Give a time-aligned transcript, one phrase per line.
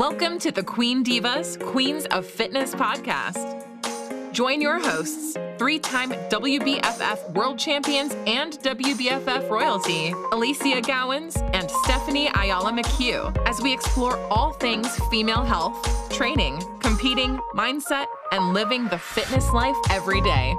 [0.00, 3.66] Welcome to the Queen Divas, Queens of Fitness podcast.
[4.32, 12.30] Join your hosts, three time WBFF world champions and WBFF royalty, Alicia Gowans and Stephanie
[12.34, 15.76] Ayala McHugh, as we explore all things female health,
[16.10, 20.56] training, competing, mindset, and living the fitness life every day.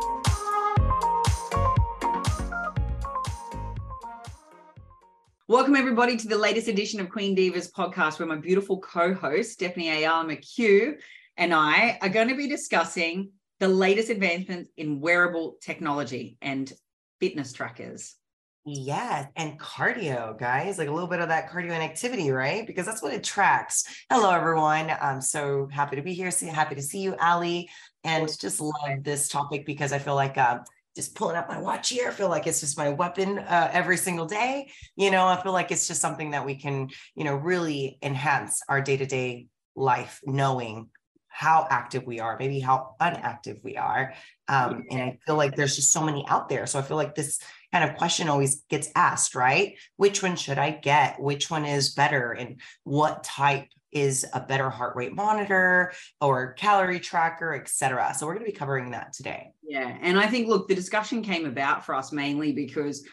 [5.51, 9.51] Welcome, everybody, to the latest edition of Queen Divas podcast, where my beautiful co host,
[9.51, 10.93] Stephanie Ayala McHugh,
[11.35, 16.71] and I are going to be discussing the latest advancements in wearable technology and
[17.19, 18.15] fitness trackers.
[18.63, 22.65] Yeah, and cardio, guys, like a little bit of that cardio and activity, right?
[22.65, 23.83] Because that's what it tracks.
[24.09, 24.89] Hello, everyone.
[25.01, 26.31] I'm so happy to be here.
[26.31, 27.69] So happy to see you, Ali,
[28.05, 30.59] and just love this topic because I feel like uh,
[30.95, 32.09] just pulling up my watch here.
[32.09, 34.71] I feel like it's just my weapon uh, every single day.
[34.95, 38.61] You know, I feel like it's just something that we can, you know, really enhance
[38.67, 40.89] our day to day life, knowing
[41.31, 44.13] how active we are, maybe how unactive we are.
[44.49, 46.67] Um, and I feel like there's just so many out there.
[46.67, 47.39] So I feel like this
[47.71, 49.75] kind of question always gets asked, right?
[49.95, 51.21] Which one should I get?
[51.21, 52.33] Which one is better?
[52.33, 58.13] And what type is a better heart rate monitor or calorie tracker, et cetera.
[58.13, 59.51] So we're going to be covering that today.
[59.63, 59.97] Yeah.
[60.01, 63.05] And I think, look, the discussion came about for us mainly because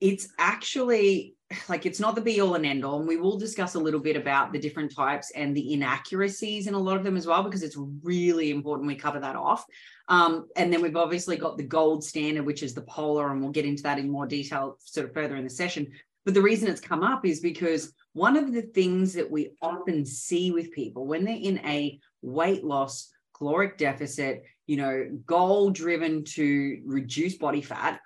[0.00, 1.34] it's actually
[1.68, 2.98] like it's not the be all and end all.
[2.98, 6.74] And we will discuss a little bit about the different types and the inaccuracies in
[6.74, 9.64] a lot of them as well, because it's really important we cover that off.
[10.08, 13.50] Um, and then we've obviously got the gold standard, which is the polar, and we'll
[13.50, 15.88] get into that in more detail sort of further in the session.
[16.28, 20.04] But the reason it's come up is because one of the things that we often
[20.04, 26.24] see with people when they're in a weight loss caloric deficit, you know, goal driven
[26.24, 28.00] to reduce body fat,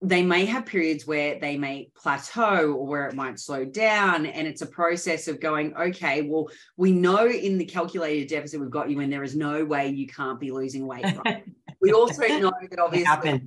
[0.00, 4.24] they may have periods where they may plateau or where it might slow down.
[4.24, 8.70] And it's a process of going, okay, well, we know in the calculated deficit we've
[8.70, 11.04] got you in, there is no way you can't be losing weight.
[11.22, 11.44] Right?
[11.82, 13.42] we also know that obviously.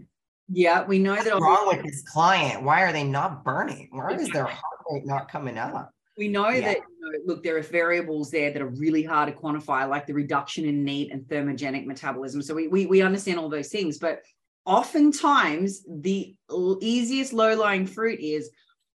[0.53, 1.39] Yeah, we know What's that.
[1.39, 2.63] wrong with this client?
[2.63, 3.87] Why are they not burning?
[3.91, 5.91] Why is their heart rate not coming up?
[6.17, 6.61] We know yeah.
[6.61, 10.05] that, you know, look, there are variables there that are really hard to quantify, like
[10.05, 12.41] the reduction in NEAT and thermogenic metabolism.
[12.41, 14.19] So we, we, we understand all those things, but
[14.65, 16.35] oftentimes the
[16.81, 18.51] easiest low lying fruit is,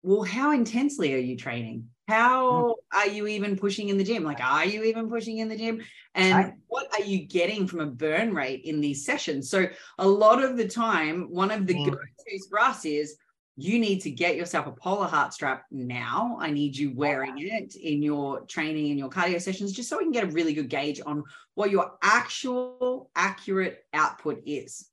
[0.04, 1.90] well, how intensely are you training?
[2.12, 2.98] How hmm.
[2.98, 4.24] are you even pushing in the gym?
[4.24, 5.82] Like, are you even pushing in the gym?
[6.14, 9.50] And what are you getting from a burn rate in these sessions?
[9.50, 9.68] So,
[9.98, 11.86] a lot of the time, one of the mm.
[11.86, 13.16] go tos for us is
[13.56, 16.38] you need to get yourself a polar heart strap now.
[16.40, 20.04] I need you wearing it in your training and your cardio sessions, just so we
[20.04, 21.24] can get a really good gauge on
[21.56, 24.91] what your actual accurate output is.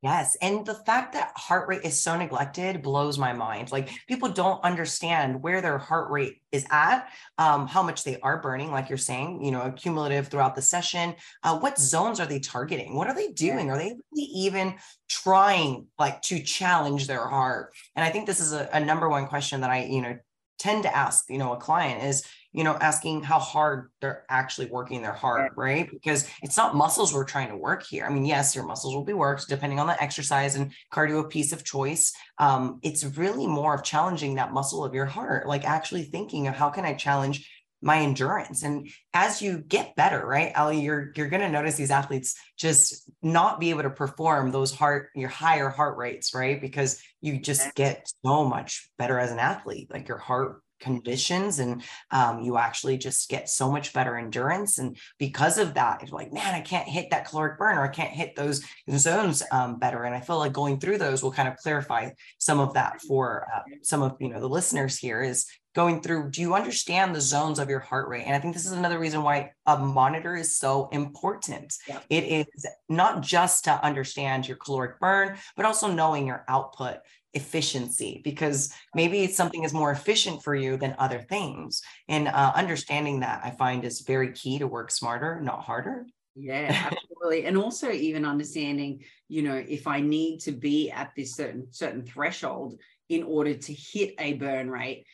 [0.00, 0.36] Yes.
[0.40, 3.72] And the fact that heart rate is so neglected blows my mind.
[3.72, 8.40] Like people don't understand where their heart rate is at, um, how much they are
[8.40, 11.16] burning, like you're saying, you know, accumulative throughout the session.
[11.42, 12.94] Uh, what zones are they targeting?
[12.94, 13.70] What are they doing?
[13.70, 14.76] Are they really even
[15.08, 17.74] trying like to challenge their heart?
[17.96, 20.16] And I think this is a, a number one question that I, you know,
[20.60, 22.24] tend to ask, you know, a client is,
[22.58, 25.88] you know, asking how hard they're actually working their heart, right?
[25.88, 28.04] Because it's not muscles we're trying to work here.
[28.04, 31.52] I mean, yes, your muscles will be worked depending on the exercise and cardio piece
[31.52, 32.12] of choice.
[32.38, 36.56] Um, it's really more of challenging that muscle of your heart, like actually thinking of
[36.56, 37.48] how can I challenge
[37.80, 41.92] my endurance and as you get better right ali you're you're going to notice these
[41.92, 47.00] athletes just not be able to perform those heart your higher heart rates right because
[47.20, 52.40] you just get so much better as an athlete like your heart conditions and um,
[52.40, 56.54] you actually just get so much better endurance and because of that it's like man
[56.54, 58.62] i can't hit that caloric burn or i can't hit those
[58.96, 60.04] zones um, better.
[60.04, 63.46] And i feel like going through those will kind of clarify some of that for
[63.54, 67.20] uh, some of you know the listeners here is going through do you understand the
[67.20, 68.24] zones of your heart rate?
[68.24, 71.74] And i think this is another reason why a monitor is so important.
[71.86, 72.00] Yeah.
[72.10, 76.98] it is not just to understand your caloric burn but also knowing your output
[77.34, 81.82] efficiency because maybe something is more efficient for you than other things.
[82.08, 86.06] And uh, understanding that i find is very key to work smarter not harder.
[86.34, 87.46] Yeah absolutely.
[87.46, 92.04] And also even understanding you know if i need to be at this certain certain
[92.04, 95.06] threshold in order to hit a burn rate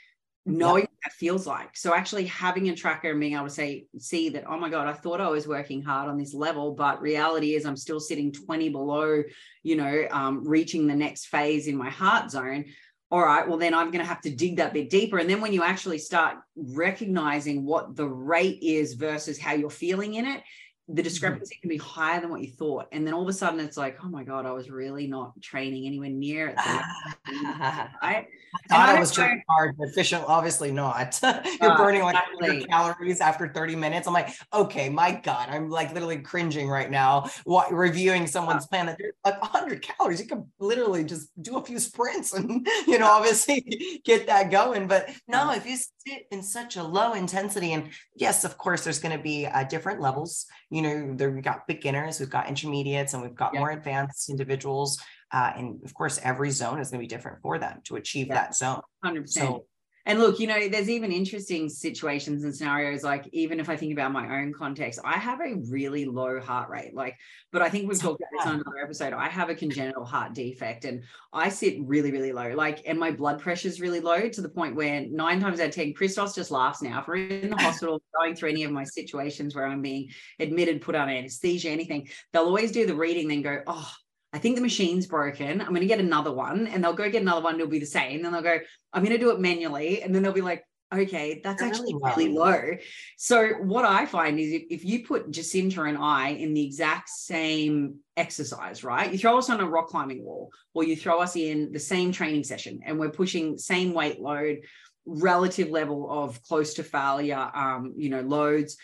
[0.47, 1.77] knowing that feels like.
[1.77, 4.87] So actually having a tracker and being able to say, see that, oh my God,
[4.87, 8.33] I thought I was working hard on this level, but reality is I'm still sitting
[8.33, 9.23] 20 below,
[9.63, 12.67] you know, um, reaching the next phase in my heart zone.
[13.11, 15.19] All right, well, then I'm going to have to dig that bit deeper.
[15.19, 20.15] And then when you actually start recognizing what the rate is versus how you're feeling
[20.15, 20.43] in it,
[20.89, 22.89] the discrepancy can be higher than what you thought.
[22.93, 25.41] And then all of a sudden it's like, oh my God, I was really not
[25.41, 26.57] training anywhere near it.
[27.27, 27.89] right?
[28.03, 31.19] I thought I, was training hard, but efficient, obviously not.
[31.23, 32.65] You're uh, burning like exactly.
[32.67, 34.07] calories after 30 minutes.
[34.07, 38.87] I'm like, okay, my God, I'm like literally cringing right now what, reviewing someone's plan
[38.87, 40.21] that there's like 100 calories.
[40.21, 44.87] You can literally just do a few sprints and, you know, obviously get that going.
[44.87, 48.99] But no, if you sit in such a low intensity, and yes, of course, there's
[48.99, 50.47] going to be uh, different levels.
[50.71, 53.61] You know, there, we've got beginners, we've got intermediates, and we've got yeah.
[53.61, 55.01] more advanced individuals.
[55.33, 58.29] Uh, and of course, every zone is going to be different for them to achieve
[58.29, 58.35] yeah.
[58.35, 58.81] that zone.
[59.05, 59.29] 100%.
[59.29, 59.67] So
[60.07, 63.03] and look, you know, there's even interesting situations and scenarios.
[63.03, 66.69] Like, even if I think about my own context, I have a really low heart
[66.69, 66.95] rate.
[66.95, 67.17] Like,
[67.53, 69.15] but I think we've oh, talked about this on another episode.
[69.15, 72.51] I have a congenital heart defect and I sit really, really low.
[72.55, 75.69] Like, and my blood pressure is really low to the point where nine times out
[75.69, 77.01] of 10, Christos just laughs now.
[77.01, 80.83] If we're in the hospital going through any of my situations where I'm being admitted,
[80.83, 83.91] put on anesthesia, anything, they'll always do the reading, then go, Oh,
[84.35, 85.61] I think the machine's broken.
[85.61, 86.67] I'm going to get another one.
[86.67, 87.55] And they'll go get another one.
[87.55, 88.21] It'll be the same.
[88.21, 88.59] Then they'll go,
[88.93, 90.03] I'm going to do it manually.
[90.03, 92.73] And then they'll be like, okay, that's actually really low.
[93.17, 97.11] So what I find is if, if you put Jacinta and I in the exact
[97.11, 99.11] same exercise, right?
[99.11, 102.11] You throw us on a rock climbing wall or you throw us in the same
[102.11, 104.63] training session and we're pushing same weight load,
[105.07, 108.77] relative level of close to failure, um, you know, loads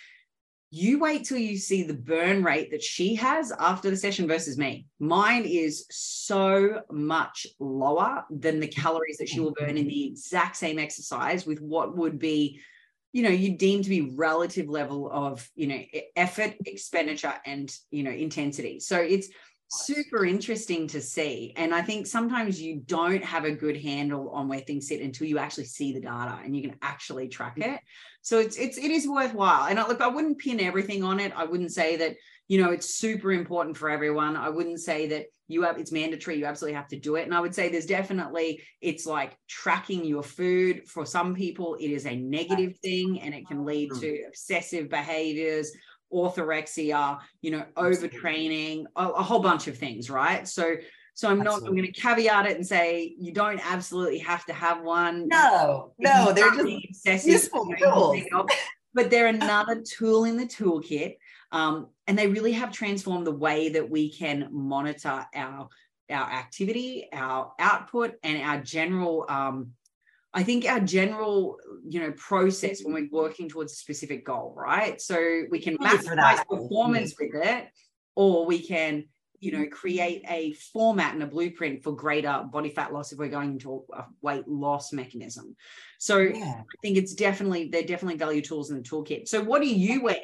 [0.71, 4.57] you wait till you see the burn rate that she has after the session versus
[4.57, 4.87] me.
[5.01, 10.57] Mine is so much lower than the calories that she will burn in the exact
[10.57, 12.61] same exercise with what would be,
[13.13, 15.81] you know, you deem to be relative level of, you know,
[16.15, 18.79] effort, expenditure, and, you know, intensity.
[18.79, 19.29] So it's,
[19.71, 21.53] super interesting to see.
[21.57, 25.29] And I think sometimes you don't have a good handle on where things sit until
[25.29, 27.75] you actually see the data and you can actually track mm.
[27.75, 27.81] it.
[28.23, 29.69] So it's it's it is worthwhile.
[29.69, 31.33] And I, look, I wouldn't pin everything on it.
[31.37, 32.17] I wouldn't say that
[32.49, 34.37] you know it's super important for everyone.
[34.37, 36.39] I wouldn't say that you have it's mandatory.
[36.39, 37.25] You absolutely have to do it.
[37.25, 40.89] And I would say there's definitely it's like tracking your food.
[40.89, 45.71] For some people, it is a negative thing, and it can lead to obsessive behaviors
[46.13, 50.47] orthorexia, you know, overtraining, a, a whole bunch of things, right?
[50.47, 50.77] So
[51.15, 54.55] so I'm not, I'm going to caveat it and say you don't absolutely have to
[54.55, 55.29] have one.
[55.29, 57.33] No, no, they're just excessive.
[57.33, 58.23] Useful tools.
[58.95, 61.17] But they're another tool in the toolkit.
[61.53, 65.69] Um, and they really have transformed the way that we can monitor our,
[66.11, 69.73] our activity, our output, and our general um,
[70.33, 75.01] I think our general, you know, process when we're working towards a specific goal, right?
[75.01, 77.69] So we can maximize performance with it,
[78.15, 79.05] or we can,
[79.41, 83.29] you know, create a format and a blueprint for greater body fat loss if we're
[83.29, 85.57] going into a weight loss mechanism.
[85.99, 86.61] So yeah.
[86.61, 89.27] I think it's definitely they're definitely value tools in the toolkit.
[89.27, 90.21] So what do you wear?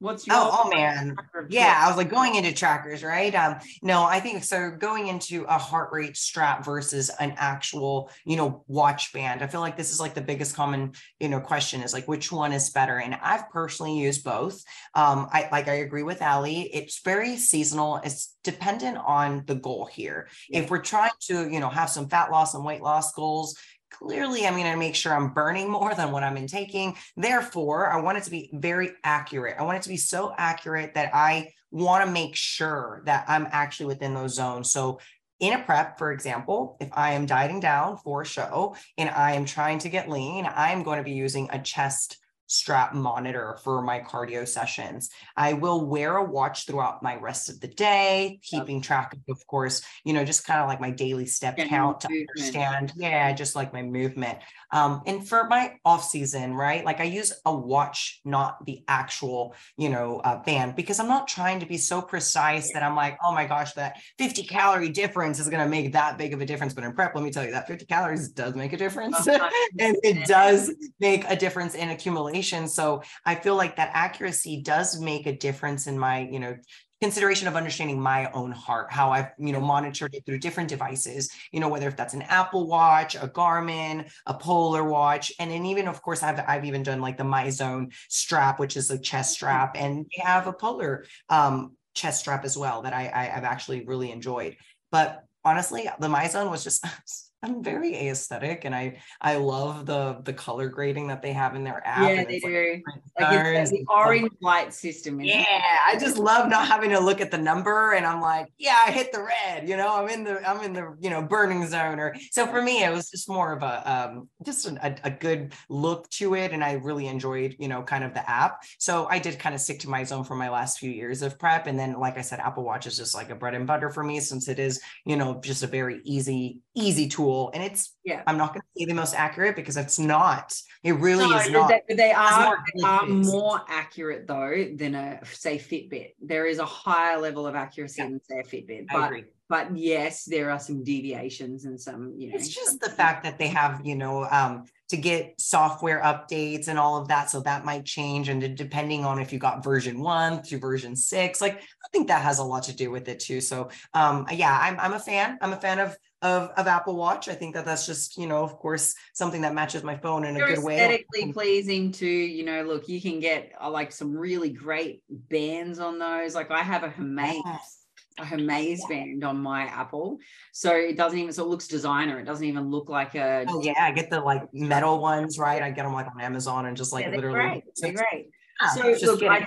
[0.00, 1.16] What's your oh, oh man.
[1.48, 3.34] yeah I was like going into trackers right?
[3.34, 8.36] Um no I think so going into a heart rate strap versus an actual you
[8.36, 11.82] know watch band I feel like this is like the biggest common you know question
[11.82, 12.98] is like which one is better?
[12.98, 14.62] And I've personally used both.
[14.94, 18.00] Um I like I agree with Ali it's very seasonal.
[18.04, 20.28] It's dependent on the goal here.
[20.48, 23.56] If we're trying to you know have some fat loss and weight loss goals
[23.90, 26.96] clearly I'm going to make sure I'm burning more than what I'm intaking.
[27.16, 29.56] Therefore, I want it to be very accurate.
[29.58, 33.46] I want it to be so accurate that I want to make sure that I'm
[33.50, 34.70] actually within those zones.
[34.70, 35.00] So
[35.40, 39.32] in a prep, for example, if I am dieting down for a show and I
[39.32, 43.58] am trying to get lean, I am going to be using a chest strap monitor
[43.62, 45.10] for my cardio sessions.
[45.36, 49.46] I will wear a watch throughout my rest of the day, keeping track of, of
[49.46, 52.92] course, you know, just kind of like my daily step count to understand.
[52.96, 54.38] Yeah, just like my movement.
[54.70, 56.84] Um, and for my off season, right?
[56.84, 61.28] Like I use a watch, not the actual, you know, uh, band, because I'm not
[61.28, 65.38] trying to be so precise that I'm like, oh my gosh, that 50 calorie difference
[65.38, 66.74] is going to make that big of a difference.
[66.74, 69.26] But in prep, let me tell you that 50 calories does make a difference,
[69.78, 72.68] and it does make a difference in accumulation.
[72.68, 76.56] So I feel like that accuracy does make a difference in my, you know,
[77.00, 81.30] consideration of understanding my own heart, how I've, you know, monitored it through different devices,
[81.52, 85.66] you know, whether if that's an Apple watch, a Garmin, a Polar watch, and then
[85.66, 89.34] even, of course, I've, I've even done like the MyZone strap, which is a chest
[89.34, 93.44] strap, and we have a Polar um, chest strap as well that I, I, I've
[93.44, 94.56] actually really enjoyed.
[94.90, 96.84] But honestly, the MyZone was just
[97.40, 101.62] I'm very aesthetic and I I love the the color grading that they have in
[101.62, 102.10] their app.
[102.10, 102.82] Yeah, they do.
[103.16, 105.20] Like, like the orange light system.
[105.20, 105.44] Yeah,
[105.86, 108.90] I just love not having to look at the number and I'm like, yeah, I
[108.90, 109.68] hit the red.
[109.68, 112.00] You know, I'm in the I'm in the you know burning zone.
[112.00, 115.54] Or so for me, it was just more of a um just a, a good
[115.68, 118.64] look to it, and I really enjoyed you know kind of the app.
[118.80, 121.68] So I did kind of stick to MyZone for my last few years of prep,
[121.68, 124.02] and then like I said, Apple Watch is just like a bread and butter for
[124.02, 128.22] me since it is you know just a very easy easy tool and it's yeah.
[128.26, 131.50] I'm not going to say the most accurate because it's not it really no, is
[131.50, 131.68] not.
[131.88, 136.14] they, they are, they are more accurate though than a say fitbit.
[136.20, 138.08] There is a higher level of accuracy yeah.
[138.08, 139.12] than say a fitbit but
[139.48, 143.38] but yes there are some deviations and some you know it's just the fact that
[143.38, 147.64] they have you know um to get software updates and all of that so that
[147.64, 151.88] might change and depending on if you got version one through version six like i
[151.92, 154.92] think that has a lot to do with it too so um yeah i'm, I'm
[154.92, 155.38] a fan.
[155.40, 157.28] I'm a fan of of, of Apple Watch.
[157.28, 160.36] I think that that's just, you know, of course, something that matches my phone in
[160.36, 160.76] a good way.
[160.76, 162.06] Aesthetically pleasing too.
[162.06, 166.34] You know, look, you can get uh, like some really great bands on those.
[166.34, 167.40] Like I have a Hermes.
[167.44, 167.74] Yes.
[168.20, 168.96] A Hermes yeah.
[168.96, 170.18] band on my Apple,
[170.50, 172.18] so it doesn't even so it looks designer.
[172.18, 173.44] It doesn't even look like a.
[173.46, 175.62] Oh yeah, I get the like metal ones, right?
[175.62, 177.38] I get them like on Amazon and just like yeah, literally.
[177.38, 177.64] Great.
[177.76, 178.30] They're great.
[178.60, 179.46] Yeah, so look, I,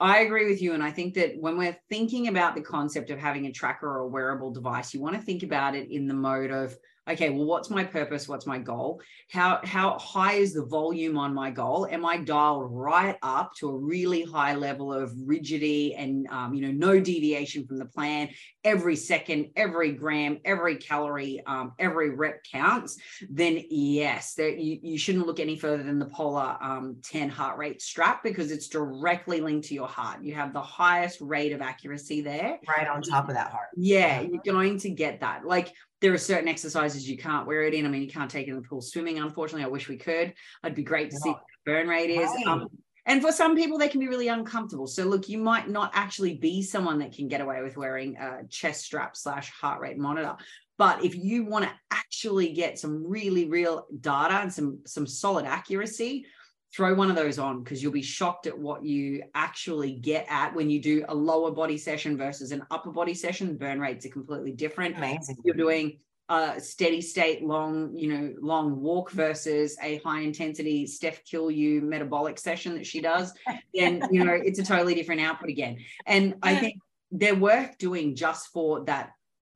[0.00, 0.72] I agree with you.
[0.72, 4.00] And I think that when we're thinking about the concept of having a tracker or
[4.00, 6.74] a wearable device, you want to think about it in the mode of
[7.10, 8.28] okay well what's my purpose?
[8.28, 9.00] What's my goal?
[9.30, 11.86] How how high is the volume on my goal?
[11.90, 16.62] Am i dialed right up to a really high level of rigidity and um, you
[16.62, 18.30] know no deviation from the plan?
[18.64, 22.98] Every second every gram every calorie um, every rep counts
[23.28, 27.58] then yes there, you, you shouldn't look any further than the polar um, 10 heart
[27.58, 30.22] rate strap because it's directly linked to your heart.
[30.22, 32.58] You have the highest rate of accuracy there.
[32.66, 33.68] Right on top of that heart.
[33.76, 35.44] Yeah you're going to get that.
[35.44, 37.86] Like there are certain exercises you can't wear it in.
[37.86, 39.18] I mean, you can't take it in the pool swimming.
[39.18, 40.34] Unfortunately, I wish we could.
[40.64, 42.28] It'd be great to see what the burn rate is.
[42.28, 42.46] Right.
[42.46, 42.68] Um,
[43.06, 44.86] and for some people, they can be really uncomfortable.
[44.86, 48.46] So, look, you might not actually be someone that can get away with wearing a
[48.48, 50.36] chest strap slash heart rate monitor.
[50.78, 55.44] But if you want to actually get some really real data and some some solid
[55.44, 56.24] accuracy,
[56.74, 60.54] throw one of those on because you'll be shocked at what you actually get at
[60.54, 63.56] when you do a lower body session versus an upper body session.
[63.56, 64.96] Burn rates are completely different.
[64.96, 65.36] Amazing.
[65.44, 65.98] You're doing
[66.28, 71.80] a steady state long, you know, long walk versus a high intensity Steph kill you
[71.80, 73.34] metabolic session that she does,
[73.74, 75.78] then you know it's a totally different output again.
[76.06, 79.10] And I think they're worth doing just for that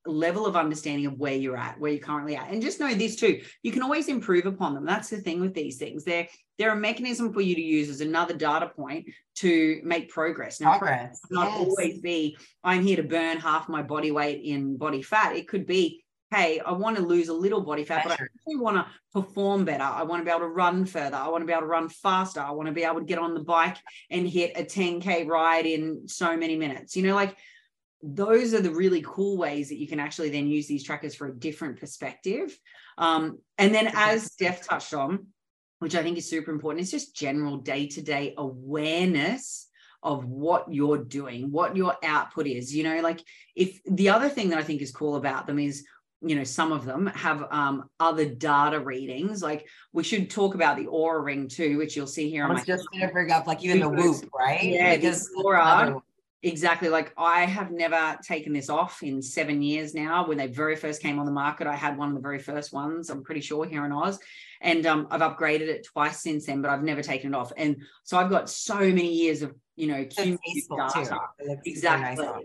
[0.06, 2.50] level of understanding of where you're at, where you're currently at.
[2.50, 4.84] And just know this too, you can always improve upon them.
[4.84, 6.04] That's the thing with these things.
[6.04, 9.06] They're they're a mechanism for you to use as another data point
[9.36, 10.60] to make progress.
[10.60, 11.58] Now, progress not yes.
[11.58, 15.36] always be I'm here to burn half my body weight in body fat.
[15.36, 18.56] It could be hey, I want to lose a little body fat, but I actually
[18.56, 19.84] want to perform better.
[19.84, 21.16] I want to be able to run further.
[21.16, 22.40] I want to be able to run faster.
[22.40, 23.76] I want to be able to get on the bike
[24.10, 26.96] and hit a 10K ride in so many minutes.
[26.96, 27.36] You know, like
[28.06, 31.28] those are the really cool ways that you can actually then use these trackers for
[31.28, 32.56] a different perspective.
[32.98, 35.28] Um, and then, as Steph touched on,
[35.78, 39.68] which I think is super important, it's just general day to day awareness
[40.02, 42.76] of what you're doing, what your output is.
[42.76, 43.20] You know, like
[43.56, 45.86] if the other thing that I think is cool about them is,
[46.20, 49.42] you know, some of them have um, other data readings.
[49.42, 52.44] Like we should talk about the Oura ring too, which you'll see here.
[52.44, 54.62] I was just going to bring up, like even the Whoop, right?
[54.62, 56.02] Yeah, because Oura
[56.44, 56.90] Exactly.
[56.90, 60.26] Like I have never taken this off in seven years now.
[60.26, 62.70] When they very first came on the market, I had one of the very first
[62.70, 64.18] ones, I'm pretty sure here in Oz.
[64.60, 67.50] And um, I've upgraded it twice since then, but I've never taken it off.
[67.56, 70.38] And so I've got so many years of, you know, cumulative
[70.94, 71.18] data.
[71.64, 72.26] Exactly.
[72.26, 72.44] Nice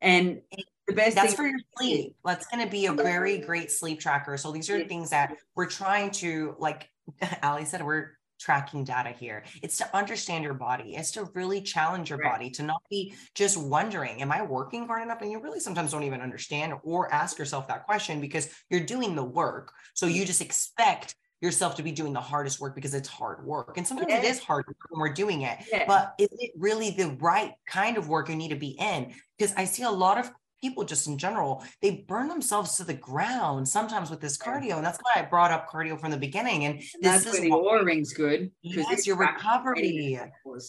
[0.00, 0.40] and
[0.88, 2.16] the best that's for your sleep.
[2.24, 4.36] That's going to be a very great sleep tracker.
[4.36, 6.90] So these are things that we're trying to, like
[7.42, 9.44] Ali said, we're tracking data here.
[9.62, 10.94] It's to understand your body.
[10.96, 12.32] It's to really challenge your right.
[12.32, 15.22] body, to not be just wondering, am I working hard enough?
[15.22, 19.14] And you really sometimes don't even understand or ask yourself that question because you're doing
[19.14, 19.72] the work.
[19.94, 23.76] So you just expect yourself to be doing the hardest work because it's hard work.
[23.76, 25.58] And sometimes it is hard when we're doing it.
[25.70, 25.84] Yeah.
[25.86, 29.12] But is it really the right kind of work you need to be in?
[29.38, 30.30] Because I see a lot of
[30.66, 34.76] people just in general, they burn themselves to the ground sometimes with this cardio.
[34.76, 36.64] And that's why I brought up cardio from the beginning.
[36.64, 40.20] And that's where the Oura ring's good because it's your recovery.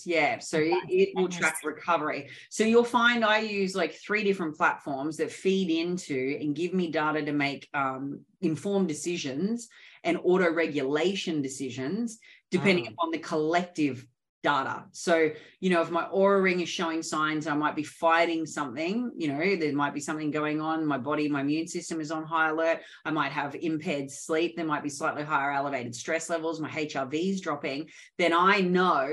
[0.06, 0.40] Yeah.
[0.40, 2.30] So it, it will track recovery.
[2.50, 6.92] So you'll find I use like three different platforms that feed into and give me
[6.92, 9.68] data to make um, informed decisions
[10.04, 12.20] and auto regulation decisions
[12.52, 12.94] depending mm.
[12.94, 14.06] upon the collective
[14.44, 14.86] data.
[14.92, 19.12] So, you know, if my Oura ring is showing signs I might be fighting something,
[19.18, 20.86] you know, there might be something going on.
[20.86, 22.80] My body, my immune system is on high alert.
[23.06, 24.56] I might have impaired sleep.
[24.56, 26.60] There might be slightly higher elevated stress levels.
[26.60, 27.90] My HRV is dropping.
[28.18, 29.10] Then I know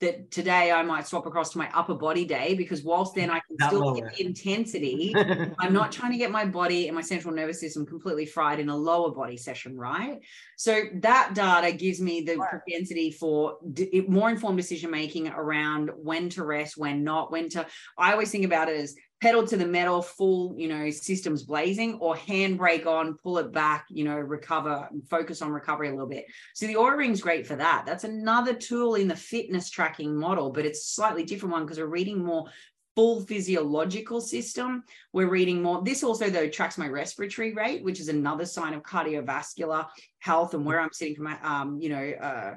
[0.00, 3.40] that today I might swap across to my upper body day because whilst then I
[3.46, 5.14] can Not still get the intensity,
[5.58, 8.68] I'm not trying to get my body and my central nervous system completely fried in
[8.68, 10.20] a lower body session, right?
[10.56, 12.48] So that data gives me the Sure.
[12.48, 17.66] propensity for d- more informed decision making around when to rest, when not, when to.
[17.96, 21.94] I always think about it as pedal to the metal, full, you know, systems blazing,
[21.94, 26.26] or handbrake on, pull it back, you know, recover, focus on recovery a little bit.
[26.52, 27.84] So the Oura Ring's great for that.
[27.86, 31.86] That's another tool in the fitness tracking model, but it's slightly different one because we're
[31.86, 32.50] reading more
[32.96, 34.84] full physiological system.
[35.14, 35.82] We're reading more.
[35.82, 39.86] This also, though, tracks my respiratory rate, which is another sign of cardiovascular
[40.18, 42.56] health and where I'm sitting from, um, you know, uh,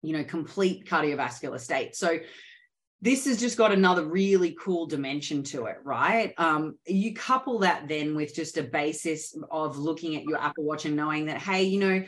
[0.00, 1.94] you know, complete cardiovascular state.
[1.94, 2.18] So
[3.00, 6.34] this has just got another really cool dimension to it, right?
[6.36, 10.84] Um, you couple that then with just a basis of looking at your Apple Watch
[10.84, 12.04] and knowing that, hey, you know,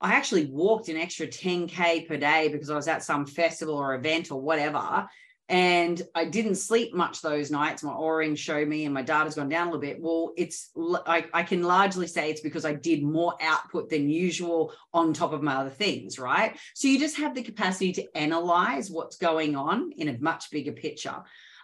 [0.00, 3.94] I actually walked an extra 10K per day because I was at some festival or
[3.94, 5.06] event or whatever.
[5.48, 7.82] And I didn't sleep much those nights.
[7.82, 10.00] My Oura ring showed me, and my data's gone down a little bit.
[10.00, 10.70] Well, it's
[11.06, 15.32] I, I can largely say it's because I did more output than usual on top
[15.32, 16.56] of my other things, right?
[16.74, 20.72] So you just have the capacity to analyze what's going on in a much bigger
[20.72, 21.22] picture.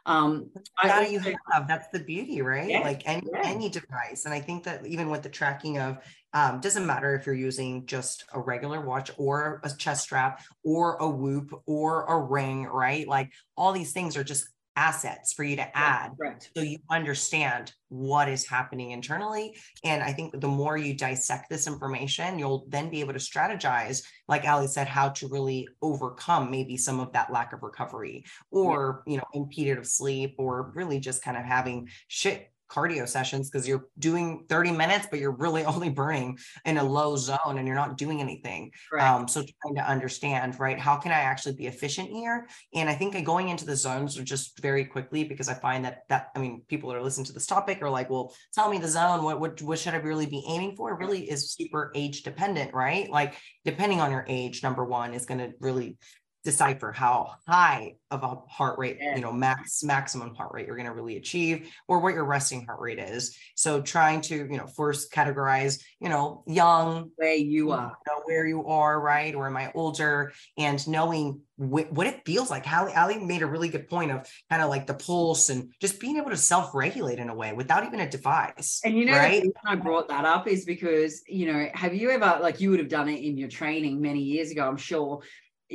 [0.09, 3.43] Um, I you have that's the beauty right Yeah, like any yeah.
[3.45, 5.99] any device and i think that even with the tracking of
[6.33, 10.97] um, doesn't matter if you're using just a regular watch or a chest strap or
[10.97, 14.49] a whoop or a ring right like all these things are just
[14.79, 16.13] assets for you to add
[16.55, 19.57] so you understand what is happening internally.
[19.83, 24.05] And i think the more you dissect this information you'll then be able to strategize
[24.29, 29.03] like ali said how to really overcome maybe some of that lack of recovery or
[29.07, 33.67] you know impeded of sleep or really just kind of having shit cardio sessions because
[33.67, 37.77] you're doing 30 minutes but you're really only burning in a low zone and you're
[37.77, 39.07] not doing anything Correct.
[39.07, 40.79] um, so trying to understand, right?
[40.79, 42.47] How can I actually be efficient here?
[42.75, 46.03] And I think going into the zones are just very quickly because I find that
[46.09, 48.79] that I mean, people that are listening to this topic are like, well, tell me
[48.79, 49.23] the zone.
[49.25, 50.93] What what what should I really be aiming for?
[50.93, 53.11] It really is super age dependent, right?
[53.11, 53.35] Like
[53.65, 55.97] depending on your age, number one is going to really
[56.45, 60.87] decipher how high of a heart rate, you know, max maximum heart rate you're going
[60.87, 63.37] to really achieve or what your resting heart rate is.
[63.55, 67.93] So trying to, you know, first categorize, you know, young, where you are.
[68.07, 69.35] know where you are, right?
[69.35, 70.33] Or am I older?
[70.57, 72.71] And knowing wh- what it feels like.
[72.73, 76.01] Ali, Ali made a really good point of kind of like the pulse and just
[76.01, 78.81] being able to self regulate in a way without even a device.
[78.85, 79.45] And you know, right?
[79.67, 82.89] I brought that up is because, you know, have you ever, like, you would have
[82.89, 85.23] done it in your training many years ago, I'm sure,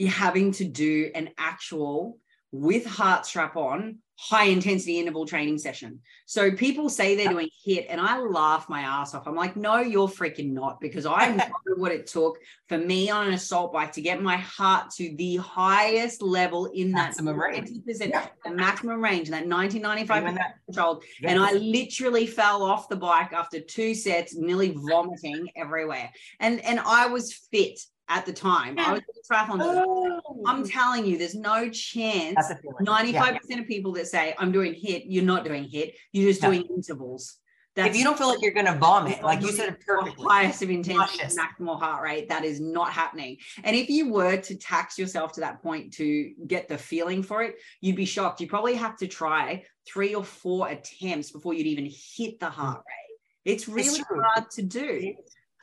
[0.07, 2.17] having to do an actual
[2.51, 5.99] with heart strap on high intensity interval training session.
[6.27, 9.27] So people say they're doing HIIT, and I laugh my ass off.
[9.27, 11.43] I'm like, no, you're freaking not, because I know
[11.77, 12.37] what it took
[12.69, 16.91] for me on an assault bike to get my heart to the highest level in
[16.91, 17.69] that Maximum range.
[17.87, 18.27] 20%, Yeah.
[18.45, 23.33] the maximum range, that 1995 Doing that- controlled and I literally fell off the bike
[23.33, 26.11] after two sets, nearly vomiting everywhere.
[26.39, 27.79] And and I was fit
[28.13, 28.77] at the time.
[28.77, 29.57] I was the triathlon.
[29.61, 30.43] Oh.
[30.45, 32.35] I'm telling you, there's no chance.
[32.35, 32.85] That's a feeling.
[32.85, 35.93] 95% of people that say I'm doing HIIT, you're not doing HIIT.
[36.11, 36.51] You're just No.
[36.51, 37.39] doing intervals.
[37.75, 37.87] Yeah.
[37.87, 40.27] If you don't feel like you're gonna vomit, like you said it your perfectly.
[40.29, 41.35] highest of intensity, Nauseous.
[41.35, 43.37] maximal heart rate, that is not happening.
[43.63, 47.41] And if you were to tax yourself to that point to get the feeling for
[47.41, 48.41] it, you'd be shocked.
[48.41, 52.77] You probably have to try three or four attempts before you'd even hit the heart
[52.77, 52.85] mm.
[52.85, 53.53] rate.
[53.53, 54.21] It's really true.
[54.21, 55.15] hard to do.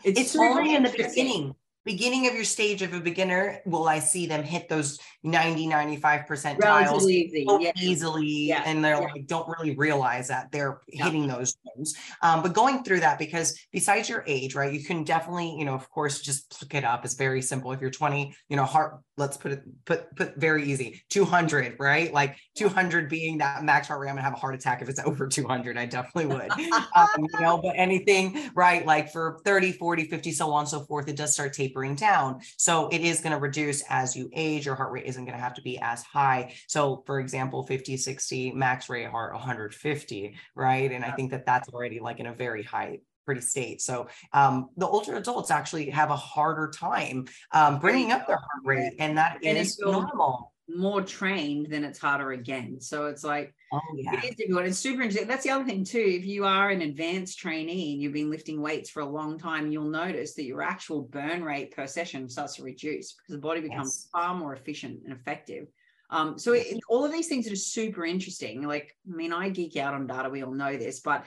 [0.03, 1.55] It's so only in the beginning.
[1.87, 6.27] Beginning of your stage of a beginner, will I see them hit those 90, 95
[6.27, 7.45] percentiles Relatively easy.
[7.49, 7.73] so Yeah.
[7.81, 8.63] easily Yeah.
[8.67, 9.13] and they're Yeah.
[9.13, 13.59] like don't really realize that they're hitting those zones um, but going through that because
[13.71, 17.05] besides your age right you can definitely you know of course just look it up
[17.05, 20.65] it's very simple if you're 20 you know heart let's put it put put very
[20.65, 24.55] easy 200 right like 200 being that max heart rate i'm gonna have a heart
[24.55, 26.51] attack if it's over 200 i definitely would
[26.97, 30.81] um, you know but anything right like for 30 40 50 so on and so
[30.87, 32.41] forth it does start tapering down.
[32.57, 35.43] So it is going to reduce as you age your heart rate isn't going to
[35.43, 36.55] have to be as high.
[36.67, 40.93] So for example 50 60 max rate heart 150 right?
[40.93, 43.81] And i think that that's already like in a very high pretty state.
[43.81, 48.65] So um, the older adults actually have a harder time um, bringing up their heart
[48.65, 52.81] rate and that And is normal more trained, then it's harder again.
[52.81, 54.15] So it's like, oh, yeah.
[54.15, 54.67] it is difficult.
[54.67, 55.29] It's super interesting.
[55.29, 56.05] That's the other thing too.
[56.05, 59.71] If you are an advanced trainee and you've been lifting weights for a long time,
[59.71, 63.61] you'll notice that your actual burn rate per session starts to reduce because the body
[63.61, 64.09] becomes yes.
[64.13, 65.67] far more efficient and effective.
[66.11, 68.67] Um, so it, all of these things are super interesting.
[68.67, 70.29] Like, I mean, I geek out on data.
[70.29, 71.25] We all know this, but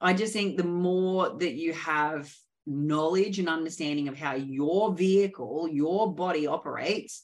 [0.00, 2.32] I just think the more that you have
[2.66, 7.22] knowledge and understanding of how your vehicle, your body operates,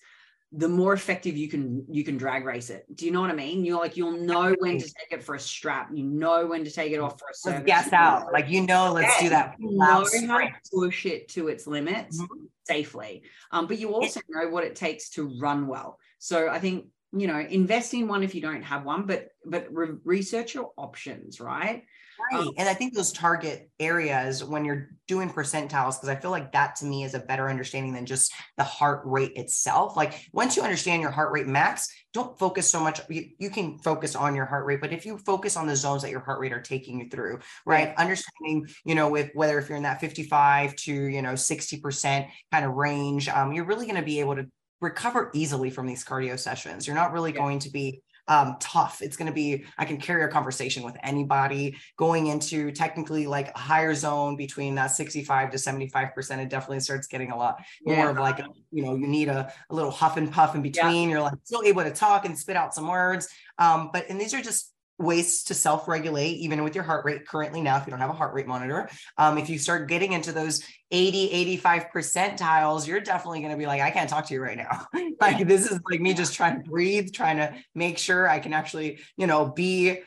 [0.55, 2.85] the more effective you can you can drag race it.
[2.95, 3.65] Do you know what I mean?
[3.65, 5.91] You're like you'll know when to take it for a strap.
[5.95, 7.62] You know when to take it off for a service.
[7.67, 8.33] Let's gas out.
[8.33, 9.57] Like you know, let's yeah, do that.
[9.59, 12.45] You know how to push it to its limits mm-hmm.
[12.65, 13.23] safely.
[13.51, 15.99] Um, but you also know what it takes to run well.
[16.19, 19.69] So I think you know invest in one if you don't have one, but but
[19.71, 21.85] re- research your options, right?
[22.31, 22.41] Right.
[22.41, 26.53] Um, and I think those target areas when you're doing percentiles, because I feel like
[26.53, 29.97] that to me is a better understanding than just the heart rate itself.
[29.97, 33.01] Like once you understand your heart rate max, don't focus so much.
[33.09, 36.03] You, you can focus on your heart rate, but if you focus on the zones
[36.03, 37.89] that your heart rate are taking you through, right?
[37.89, 37.97] right.
[37.97, 42.65] Understanding, you know, with whether if you're in that 55 to, you know, 60% kind
[42.65, 44.47] of range, um, you're really going to be able to
[44.81, 46.87] recover easily from these cardio sessions.
[46.87, 47.39] You're not really yeah.
[47.39, 49.03] going to be um, tough.
[49.03, 53.55] It's going to be, I can carry a conversation with anybody going into technically like
[53.55, 56.39] a higher zone between that 65 to 75%.
[56.39, 57.97] It definitely starts getting a lot yeah.
[57.97, 61.09] more of like, you know, you need a, a little huff and puff in between.
[61.09, 61.17] Yeah.
[61.17, 63.29] You're like still able to talk and spit out some words.
[63.59, 67.61] Um, but, and these are just ways to self-regulate even with your heart rate currently
[67.61, 70.33] now if you don't have a heart rate monitor um, if you start getting into
[70.33, 74.40] those 80 85 percentiles you're definitely going to be like i can't talk to you
[74.40, 74.87] right now.
[75.20, 78.52] Like this is like me just trying to breathe trying to make sure i can
[78.52, 80.02] actually you know be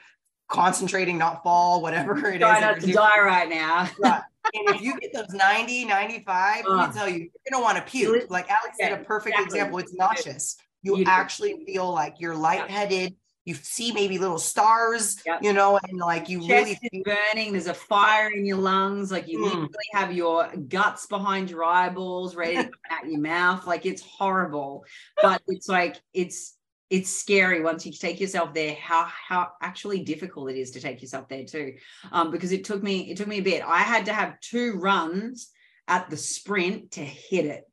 [0.47, 4.21] concentrating not fall whatever it Try is not to die right now.
[4.53, 7.59] And if you get those 90 95 uh, let me tell you you're going to
[7.61, 8.29] want to puke.
[8.29, 9.57] Like alex said a perfect exactly.
[9.57, 9.79] example.
[9.79, 10.55] It's nauseous.
[10.83, 13.15] You actually feel like you're lightheaded
[13.45, 15.39] you see maybe little stars, yep.
[15.41, 17.51] you know, and like you Chest really burning.
[17.51, 19.11] There's a fire in your lungs.
[19.11, 19.43] Like you mm.
[19.43, 23.67] literally have your guts behind your eyeballs, ready to come out your mouth.
[23.67, 24.83] Like it's horrible,
[25.21, 26.57] but it's like it's
[26.89, 28.73] it's scary once you take yourself there.
[28.75, 31.75] How how actually difficult it is to take yourself there too,
[32.11, 33.63] um, because it took me it took me a bit.
[33.63, 35.51] I had to have two runs
[35.87, 37.63] at the sprint to hit it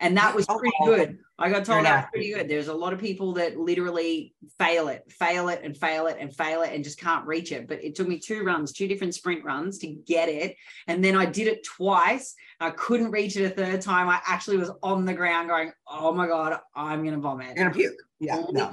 [0.00, 1.18] and that was pretty good.
[1.38, 2.48] I got told that was pretty good.
[2.48, 6.34] There's a lot of people that literally fail it, fail it, and fail it, and
[6.34, 7.68] fail it, and just can't reach it.
[7.68, 10.56] But it took me two runs, two different sprint runs to get it.
[10.86, 12.34] And then I did it twice.
[12.60, 14.08] I couldn't reach it a third time.
[14.08, 17.56] I actually was on the ground going, "Oh my god, I'm gonna vomit.
[17.56, 18.72] You're gonna puke." Yeah, no.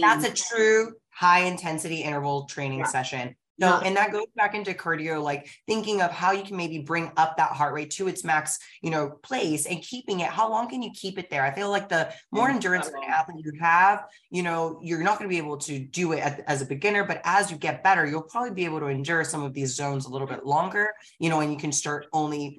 [0.00, 2.86] that's a true high intensity interval training yeah.
[2.86, 3.80] session yeah.
[3.84, 7.36] and that goes back into cardio, like thinking of how you can maybe bring up
[7.36, 10.28] that heart rate to its max, you know, place and keeping it.
[10.28, 11.44] How long can you keep it there?
[11.44, 15.28] I feel like the more endurance an athlete you have, you know, you're not going
[15.28, 18.22] to be able to do it as a beginner, but as you get better, you'll
[18.22, 21.40] probably be able to endure some of these zones a little bit longer, you know,
[21.40, 22.58] and you can start only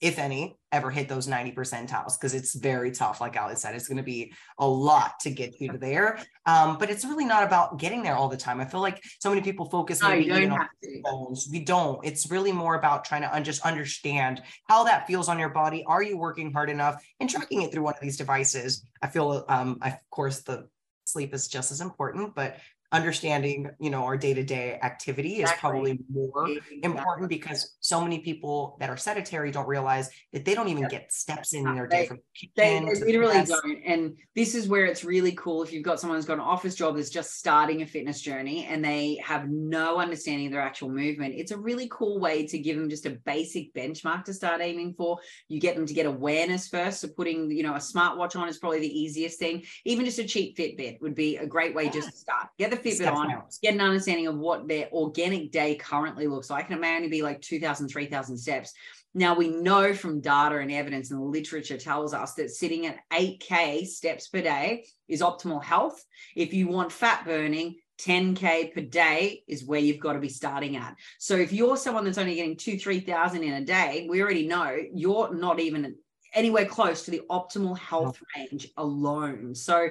[0.00, 3.20] if any, ever hit those 90 percentiles because it's very tough.
[3.20, 6.20] Like Alex said, it's going to be a lot to get you to there.
[6.46, 8.60] Um, but it's really not about getting there all the time.
[8.60, 10.68] I feel like so many people focus no, maybe on
[11.02, 11.48] bones.
[11.50, 12.04] We don't.
[12.04, 15.84] It's really more about trying to un- just understand how that feels on your body.
[15.86, 18.84] Are you working hard enough and tracking it through one of these devices?
[19.02, 20.68] I feel, um, I, of course, the
[21.04, 22.58] sleep is just as important, but
[22.90, 26.80] understanding you know our day-to-day activity is probably more exactly.
[26.82, 30.90] important because so many people that are sedentary don't realize that they don't even yep.
[30.90, 32.18] get steps in their day from
[32.56, 36.16] they, they literally don't and this is where it's really cool if you've got someone
[36.16, 39.98] who's got an office job that's just starting a fitness journey and they have no
[39.98, 43.10] understanding of their actual movement it's a really cool way to give them just a
[43.26, 47.50] basic benchmark to start aiming for you get them to get awareness first so putting
[47.50, 50.98] you know a smartwatch on is probably the easiest thing even just a cheap fitbit
[51.02, 51.90] would be a great way yeah.
[51.90, 55.76] just to start get the Fitbit on, get an understanding of what their organic day
[55.76, 56.66] currently looks like.
[56.66, 58.72] And it may only be like 2,000, 3,000 steps.
[59.14, 62.98] Now, we know from data and evidence, and the literature tells us that sitting at
[63.12, 66.04] 8K steps per day is optimal health.
[66.36, 70.76] If you want fat burning, 10K per day is where you've got to be starting
[70.76, 70.94] at.
[71.18, 74.76] So if you're someone that's only getting two, 3,000 in a day, we already know
[74.94, 75.96] you're not even
[76.34, 79.54] anywhere close to the optimal health range alone.
[79.54, 79.88] So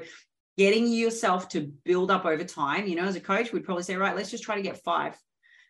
[0.58, 2.88] getting yourself to build up over time.
[2.88, 5.16] You know, as a coach, we'd probably say, right, let's just try to get five.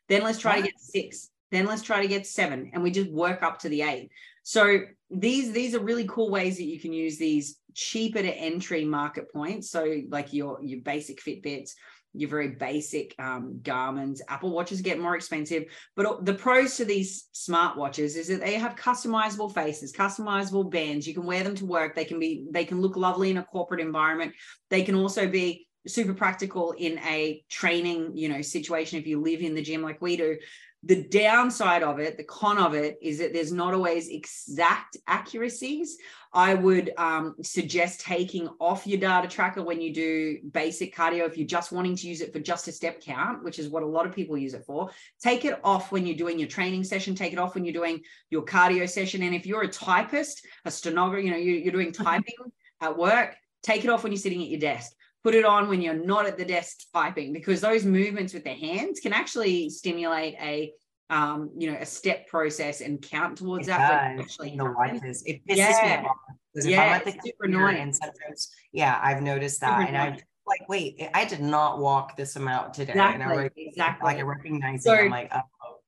[0.07, 1.29] Then let's try to get six.
[1.51, 2.71] Then let's try to get seven.
[2.73, 4.11] And we just work up to the eight.
[4.43, 4.79] So
[5.11, 9.31] these these are really cool ways that you can use these cheaper to entry market
[9.31, 9.69] points.
[9.69, 11.71] So like your your basic Fitbits
[12.13, 14.21] your very basic um, Garmin's.
[14.27, 15.65] Apple watches get more expensive,
[15.95, 21.07] but the pros to these smartwatches is that they have customizable faces, customizable bands.
[21.07, 21.95] You can wear them to work.
[21.95, 24.33] They can be, they can look lovely in a corporate environment.
[24.69, 29.41] They can also be super practical in a training, you know, situation if you live
[29.41, 30.37] in the gym like we do
[30.83, 35.97] the downside of it, the con of it, is that there's not always exact accuracies.
[36.33, 41.25] I would um, suggest taking off your data tracker when you do basic cardio.
[41.25, 43.81] If you're just wanting to use it for just a step count, which is what
[43.81, 46.83] a lot of people use it for, take it off when you're doing your training
[46.83, 47.15] session.
[47.15, 49.23] Take it off when you're doing your cardio session.
[49.23, 52.35] And if you're a typist, a stenographer, you know, you're doing typing
[52.81, 54.93] at work, take it off when you're sitting at your desk
[55.27, 58.53] put it on when you're not at the desk typing because those movements with the
[58.53, 60.71] hands can actually stimulate a
[61.09, 64.17] um, you know, a step process and count towards it that.
[64.19, 65.23] Actually, the watches.
[65.25, 66.01] It pisses yeah.
[66.01, 66.15] me off.
[66.53, 67.77] Because yeah, if I'm at the super annoying.
[67.77, 69.79] And sometimes, yeah, I've noticed that.
[69.79, 72.93] Super and I'm like, wait, I did not walk this amount today.
[72.93, 73.23] Exactly.
[73.23, 74.05] And I exactly.
[74.05, 75.05] like I recognize so, it.
[75.05, 75.41] I'm like, oh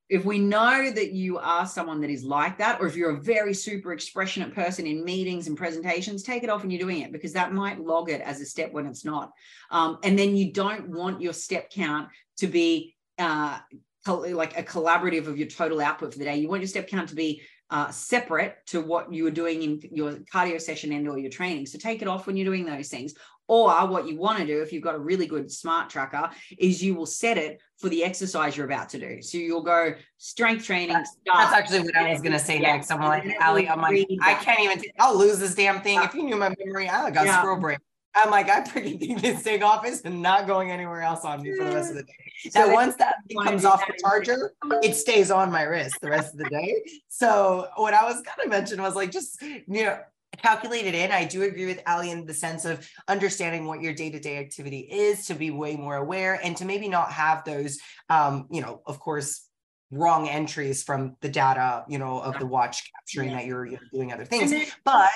[0.09, 3.21] if we know that you are someone that is like that, or if you're a
[3.21, 7.11] very super expressionate person in meetings and presentations, take it off when you're doing it
[7.11, 9.31] because that might log it as a step when it's not.
[9.69, 13.59] Um, and then you don't want your step count to be uh,
[14.07, 16.37] like a collaborative of your total output for the day.
[16.37, 19.79] You want your step count to be uh, separate to what you were doing in
[19.91, 21.67] your cardio session and or your training.
[21.67, 23.13] So take it off when you're doing those things.
[23.49, 26.83] Or what you want to do, if you've got a really good smart tracker, is
[26.83, 29.23] you will set it for the exercise you're about to do.
[29.23, 30.89] So you'll go strength training.
[30.89, 32.73] That's, that's actually what I was going to say yeah.
[32.73, 32.91] next.
[32.91, 35.99] I'm like, Ali, I'm like, I can't even, t- I'll lose this damn thing.
[36.03, 37.39] If you knew my memory, I got yeah.
[37.39, 37.79] scroll brain.
[38.15, 41.55] I'm like, I freaking think this thing off is not going anywhere else on me
[41.57, 42.13] for the rest of the day.
[42.41, 46.31] So, so once that comes off the charger, it stays on my wrist the rest
[46.33, 46.81] of the day.
[47.09, 49.99] So what I was gonna mention was like just you know
[50.41, 51.11] calculate it in.
[51.11, 55.25] I do agree with Ali in the sense of understanding what your day-to-day activity is
[55.27, 58.99] to be way more aware and to maybe not have those um, you know, of
[58.99, 59.45] course,
[59.91, 63.37] wrong entries from the data, you know, of the watch capturing yeah.
[63.37, 64.51] that you're, you're doing other things.
[64.83, 65.09] But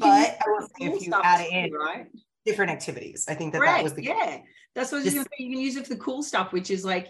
[0.00, 2.06] but I will say if you add it in, right?
[2.44, 3.26] different activities.
[3.28, 3.76] I think that right.
[3.76, 4.38] that was the yeah.
[4.74, 5.44] That's what I was going to say.
[5.44, 7.08] You can use it for the cool stuff, which is like,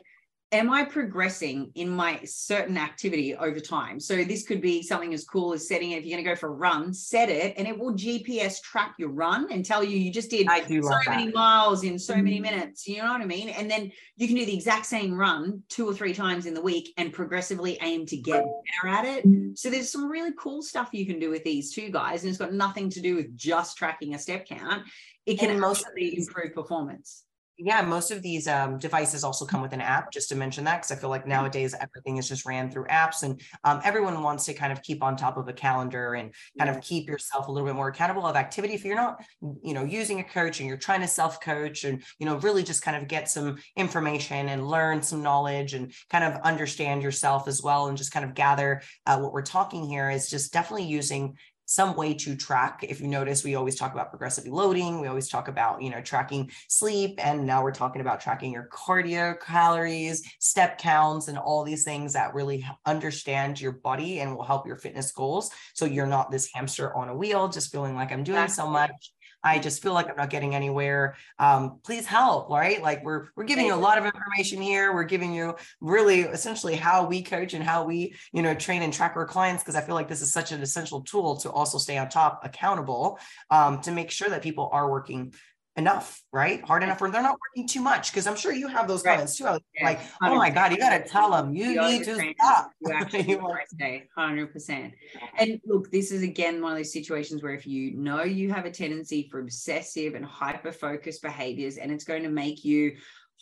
[0.51, 4.01] am I progressing in my certain activity over time?
[4.01, 5.99] So this could be something as cool as setting it.
[5.99, 8.95] If you're going to go for a run, set it, and it will GPS track
[8.99, 12.43] your run and tell you you just did so many miles in so many mm-hmm.
[12.43, 12.89] minutes.
[12.89, 13.51] You know what I mean?
[13.51, 16.63] And then you can do the exact same run two or three times in the
[16.63, 18.45] week and progressively aim to get
[18.83, 19.25] better at it.
[19.55, 22.39] So there's some really cool stuff you can do with these two guys, and it's
[22.39, 24.85] got nothing to do with just tracking a step count
[25.27, 27.25] it can mostly improve performance
[27.59, 30.77] yeah most of these um, devices also come with an app just to mention that
[30.77, 31.31] because i feel like mm-hmm.
[31.31, 35.03] nowadays everything is just ran through apps and um, everyone wants to kind of keep
[35.03, 38.27] on top of a calendar and kind of keep yourself a little bit more accountable
[38.27, 39.23] of activity if you're not
[39.63, 42.63] you know using a coach and you're trying to self coach and you know really
[42.63, 47.49] just kind of get some information and learn some knowledge and kind of understand yourself
[47.49, 50.87] as well and just kind of gather uh, what we're talking here is just definitely
[50.87, 51.37] using
[51.69, 52.83] some way to track.
[52.89, 55.03] If you notice, we always talk about progressively loading.
[55.03, 57.21] We always talk about, you know, tracking sleep.
[57.23, 62.15] And now we're talking about tracking your cardio calories, step counts, and all these things
[62.15, 65.51] that really understand your body and will help your fitness goals.
[65.75, 69.13] So you're not this hamster on a wheel, just feeling like I'm doing so much
[69.43, 71.17] I just feel like I'm not getting anywhere.
[71.39, 72.83] Um, please help, right?
[72.83, 74.93] Like we're we're giving you a lot of information here.
[74.93, 78.93] We're giving you really essentially how we coach and how we, you know, train and
[78.93, 81.79] track our clients because I feel like this is such an essential tool to also
[81.79, 83.19] stay on top, accountable,
[83.51, 85.33] um, to make sure that people are working
[85.79, 86.63] enough, right?
[86.63, 88.13] Hard enough where they're not working too much.
[88.13, 89.15] Cause I'm sure you have those right.
[89.15, 89.45] clients too.
[89.45, 90.03] Like, 100%.
[90.25, 92.73] oh my God, you got to tell them you, you need to stop.
[92.81, 93.23] You actually
[94.19, 94.93] 100%.
[95.39, 98.67] And look, this is again one of those situations where if you know you have
[98.67, 102.97] a tendency for obsessive and hyper focused behaviors, and it's going to make you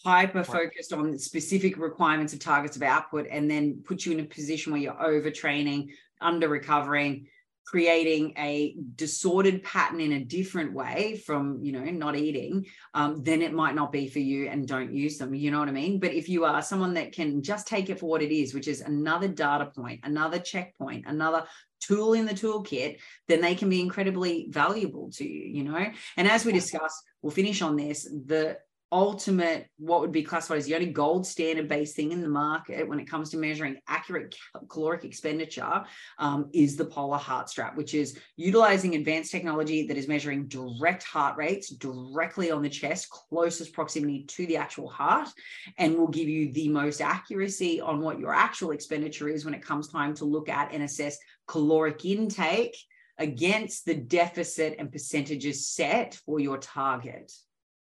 [0.05, 4.25] hyper focused on specific requirements of targets of output and then put you in a
[4.25, 5.89] position where you're overtraining,
[6.21, 7.27] under recovering
[7.67, 13.43] creating a disordered pattern in a different way from you know not eating um, then
[13.43, 15.99] it might not be for you and don't use them you know what i mean?
[15.99, 18.69] But if you are someone that can just take it for what it is which
[18.69, 21.45] is another data point another checkpoint another
[21.81, 22.99] tool in the toolkit
[23.29, 25.87] then they can be incredibly valuable to you you know?
[26.17, 28.59] And as we discussed we'll finish on this the
[28.97, 32.89] ultimate what would be classified as the only gold standard based thing in the market
[32.89, 34.35] when it comes to measuring accurate
[34.71, 35.85] caloric expenditure
[36.19, 41.03] um, is the polar heart strap which is utilizing advanced technology that is measuring direct
[41.03, 45.29] heart rates directly on the chest closest proximity to the actual heart
[45.77, 49.63] and will give you the most accuracy on what your actual expenditure is when it
[49.63, 52.75] comes time to look at and assess caloric intake
[53.19, 57.31] against the deficit and percentages set for your target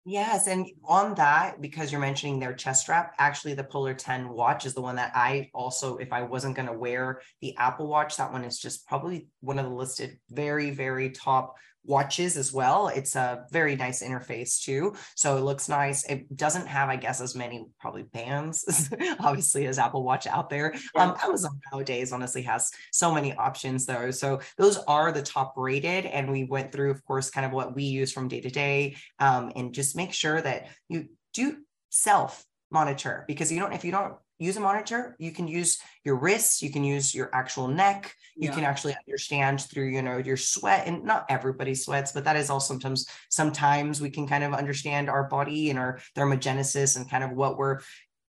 [0.06, 0.48] Yes.
[0.48, 4.74] And on that, because you're mentioning their chest strap, actually the Polar 10 watch is
[4.74, 8.32] the one that I also, if I wasn't going to wear the Apple Watch, that
[8.32, 11.56] one is just probably one of the listed very, very top
[11.90, 12.88] watches as well.
[12.88, 14.96] It's a very nice interface too.
[15.16, 16.06] So it looks nice.
[16.06, 20.76] It doesn't have, I guess, as many probably bands, obviously, as Apple Watch out there.
[20.96, 24.12] Um, Amazon nowadays honestly has so many options though.
[24.12, 26.06] So those are the top rated.
[26.06, 28.96] And we went through, of course, kind of what we use from day to day
[29.18, 31.58] um, and just make sure that you do
[31.90, 36.16] self monitor because you don't, if you don't use a monitor you can use your
[36.16, 38.56] wrists you can use your actual neck you yeah.
[38.56, 42.50] can actually understand through you know your sweat and not everybody sweats but that is
[42.50, 47.24] all sometimes sometimes we can kind of understand our body and our thermogenesis and kind
[47.24, 47.80] of what we're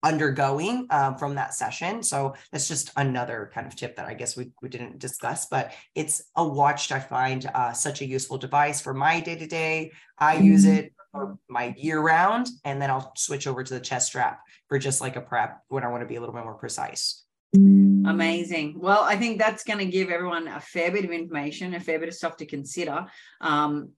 [0.04, 4.38] undergoing um, from that session so that's just another kind of tip that i guess
[4.38, 8.80] we, we didn't discuss but it's a watch i find uh, such a useful device
[8.80, 10.86] for my day-to-day i use mm-hmm.
[11.22, 15.02] It my year round, and then I'll switch over to the chest strap for just
[15.02, 17.24] like a prep when I want to be a little bit more precise.
[17.54, 18.76] Amazing.
[18.78, 22.00] Well, I think that's going to give everyone a fair bit of information, a fair
[22.00, 23.06] bit of stuff to consider.
[23.42, 23.92] Um,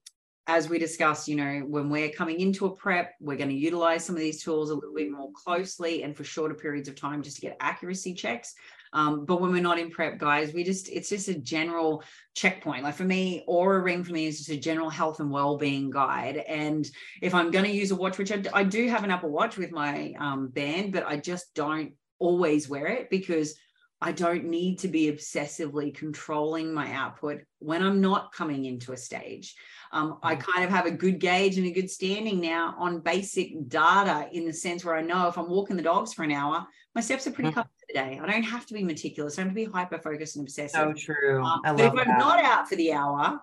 [0.47, 4.05] as we discussed, you know, when we're coming into a prep, we're going to utilize
[4.05, 7.21] some of these tools a little bit more closely and for shorter periods of time
[7.21, 8.53] just to get accuracy checks.
[8.97, 12.83] Um, but when we're not in prep, guys, we just, it's just a general checkpoint.
[12.83, 16.37] Like for me, Oura Ring for me is just a general health and well-being guide.
[16.37, 16.89] And
[17.21, 19.55] if I'm going to use a watch, which I, I, do have an Apple Watch
[19.55, 23.53] with my um, band, but I just don't always wear it because
[24.01, 28.97] I don't need to be obsessively controlling my output when I'm not coming into a
[28.97, 29.55] stage.
[29.91, 30.39] Um, I mm.
[30.39, 34.45] kind of have a good gauge and a good standing now on basic data in
[34.45, 37.27] the sense where I know if I'm walking the dogs for an hour, my steps
[37.27, 37.55] are pretty mm.
[37.87, 38.19] Today.
[38.21, 39.37] I don't have to be meticulous.
[39.37, 40.75] I don't have to be hyper focused and obsessive.
[40.75, 41.43] So true.
[41.43, 43.41] Um, but if I'm not out for the hour,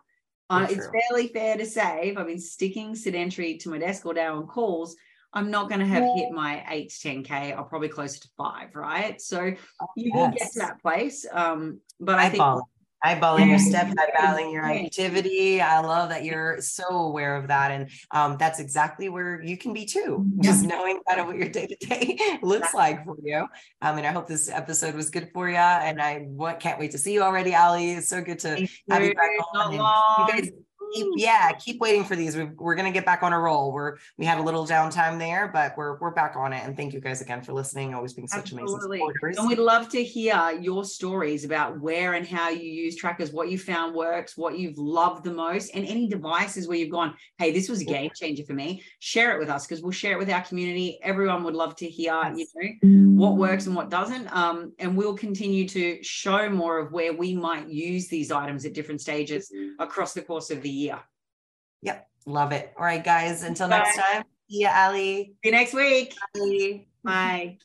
[0.51, 4.13] uh, it's fairly fair to say if I've been sticking sedentary to my desk all
[4.13, 4.97] day on calls,
[5.33, 7.57] I'm not going to have hit my eight to 10K.
[7.57, 9.21] I'll probably closer to five, right?
[9.21, 9.53] So
[9.83, 10.17] oh, you yes.
[10.17, 11.27] will get to that place.
[11.33, 12.63] Um, but I, I think follow
[13.05, 15.61] eyeballing your step, eyeballing your activity.
[15.61, 17.71] I love that you're so aware of that.
[17.71, 21.49] And um, that's exactly where you can be too, just knowing kind of what your
[21.49, 23.47] day to day looks like for you.
[23.83, 25.57] Um, and I hope this episode was good for you.
[25.57, 27.93] And I what, can't wait to see you already, Ali.
[27.93, 29.73] It's so good to have you back on.
[29.73, 30.51] You guys
[30.95, 32.37] keep yeah keep waiting for these.
[32.37, 33.73] We are going to get back on a roll.
[33.73, 36.63] We're we had a little downtime there but we're we're back on it.
[36.65, 37.95] And thank you guys again for listening.
[37.95, 38.73] Always being such Absolutely.
[38.73, 39.39] amazing supporters.
[39.39, 43.51] And we'd love to hear your stories about where and how you use trackers what
[43.51, 47.53] you found works what you've loved the most and any devices where you've gone hey
[47.53, 48.83] this was a game changer for me.
[48.99, 50.99] Share it with us because we'll share it with our community.
[51.03, 52.53] Everyone would love to hear yes.
[52.83, 54.35] you know what works and what doesn't.
[54.35, 58.75] Um, and we'll continue to show more of where we might use these items at
[58.75, 60.84] different stages across the course of the year.
[60.85, 62.09] Yep.
[62.27, 62.73] Love it.
[62.79, 63.43] All right, guys.
[63.43, 63.79] Until Bye.
[63.79, 64.25] next time.
[64.51, 65.25] See ya, Ali.
[65.25, 66.15] See you next week.
[66.35, 66.85] Bye.
[67.05, 67.59] Bye.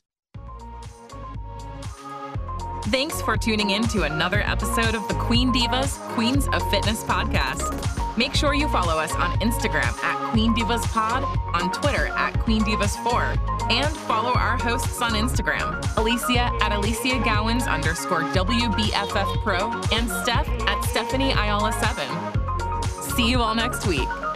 [2.84, 7.86] Thanks for tuning in to another episode of the Queen Divas Queens of Fitness podcast.
[8.16, 11.22] Make sure you follow us on Instagram at Queen Divas Pod,
[11.54, 13.36] on Twitter at Queen Divas 4,
[13.70, 20.48] and follow our hosts on Instagram, Alicia at Alicia Gowans underscore WBFF Pro, and Steph
[20.66, 22.39] at Stephanie Ayala 7.
[23.20, 24.29] See you all next week.